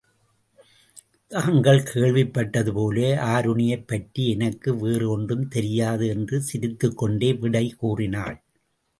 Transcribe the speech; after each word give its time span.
தாங்கள் 1.27 1.83
கேள்விப் 1.83 2.33
பட்டதுபோல 2.33 3.01
ஆருணியைப் 3.25 3.87
பற்றி 3.87 4.29
எனக்கு 4.29 4.77
வேறு 4.77 5.09
ஒன்றும் 5.09 5.47
தெரியாது 5.47 6.07
என்று 6.07 6.41
சிரித்துக் 6.41 6.97
கொண்டே 6.97 7.33
விடை 7.33 7.69
கூறினாள். 7.69 8.43